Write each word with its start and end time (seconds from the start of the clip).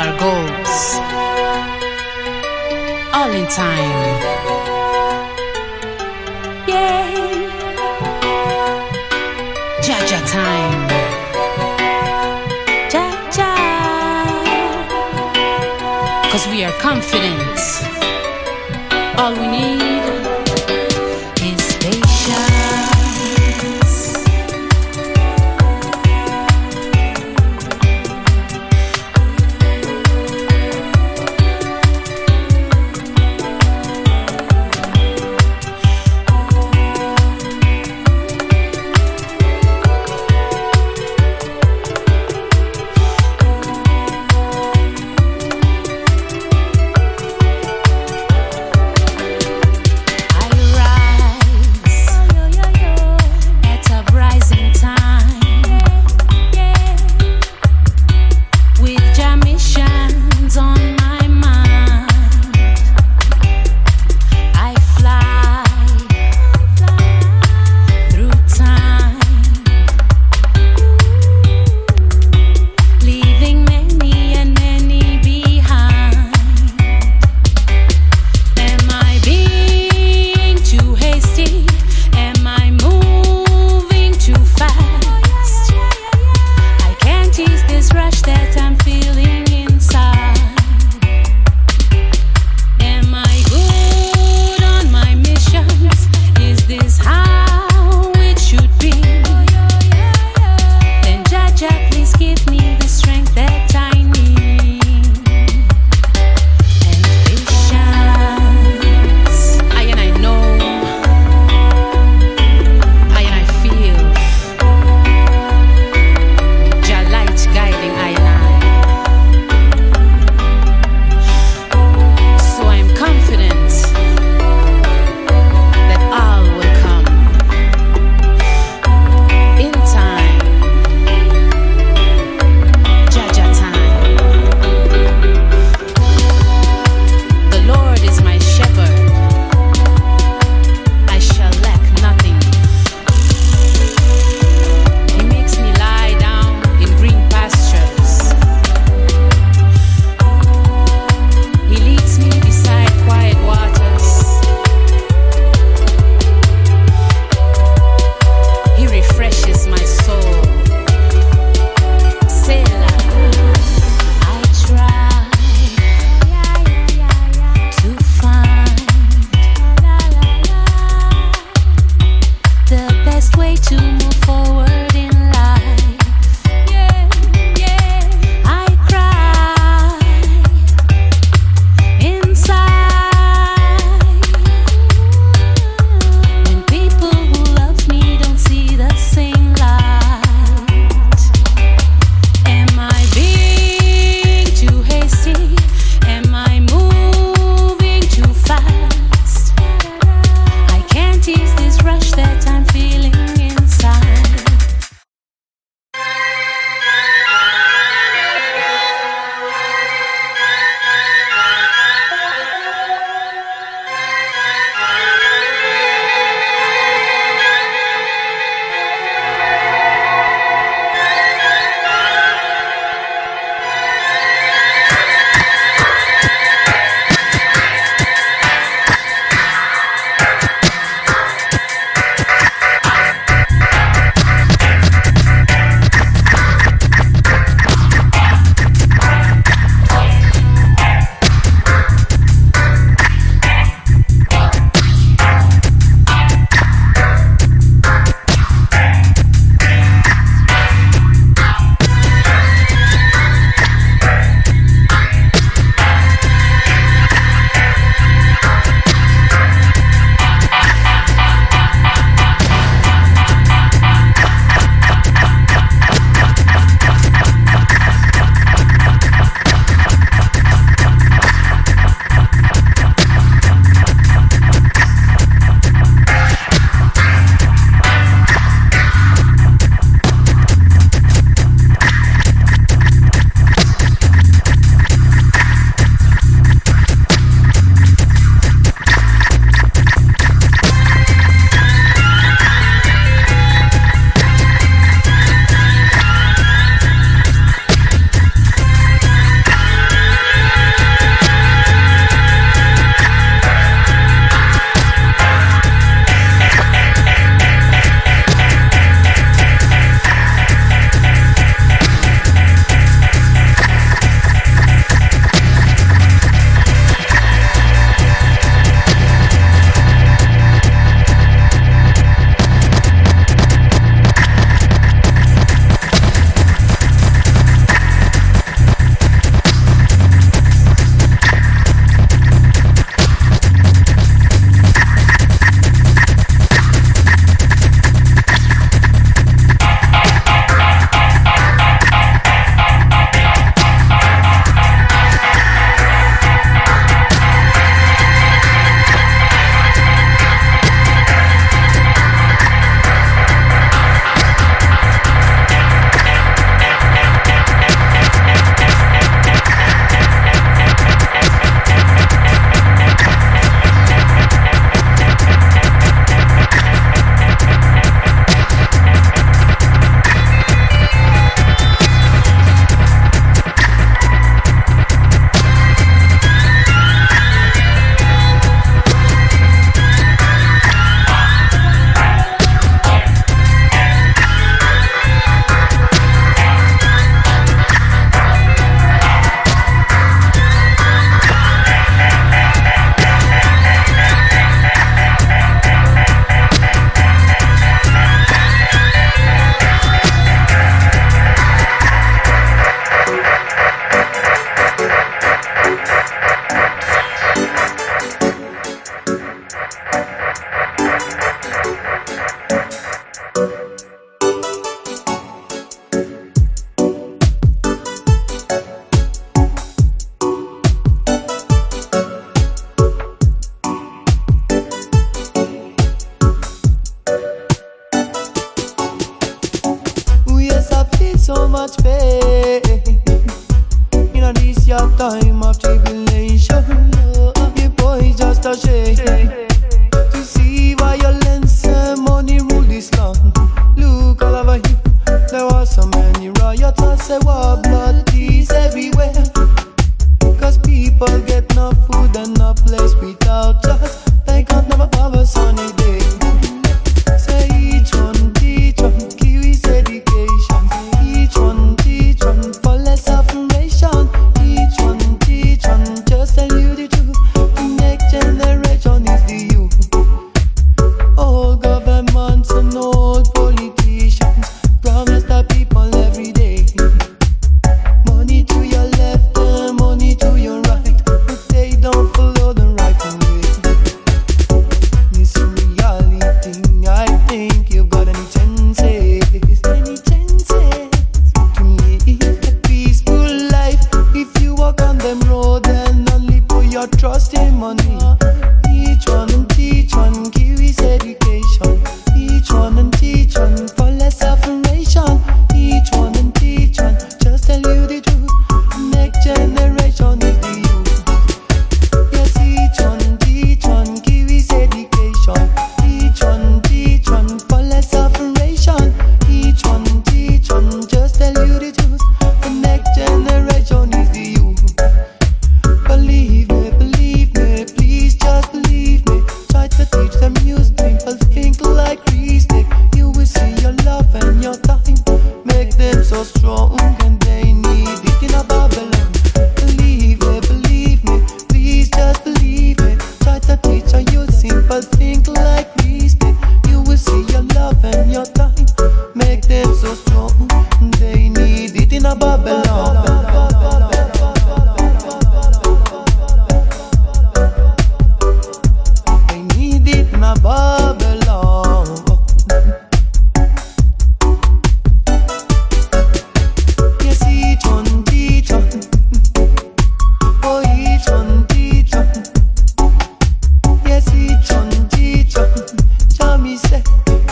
our 0.00 0.16
goals. 0.18 0.74
All 3.12 3.30
in 3.30 3.46
time. 3.46 3.98
Yeah. 6.66 7.04
Jaja 9.82 10.20
time. 10.30 10.80
Jaja. 12.92 13.52
Cause 16.30 16.46
we 16.48 16.64
are 16.64 16.72
confident. 16.80 17.58
All 19.18 19.32
we 19.32 19.46
need 19.46 20.13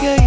yeah, 0.02 0.21